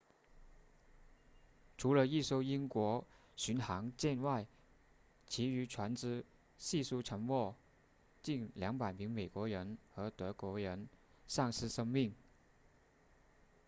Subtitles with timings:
[1.77, 3.05] 除了一艘英国
[3.35, 4.47] 巡航舰外
[5.27, 6.25] 其余船只
[6.57, 7.55] 悉数沉没
[8.23, 10.89] 近200名美国人和德国人
[11.27, 12.15] 丧失生命